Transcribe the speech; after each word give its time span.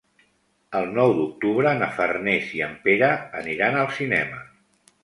El 0.79 0.87
nou 0.95 1.13
d'octubre 1.17 1.75
na 1.83 1.91
Farners 1.99 2.51
i 2.61 2.65
en 2.71 2.75
Pere 2.89 3.13
aniran 3.45 3.83
al 3.85 3.97
cinema. 4.01 4.47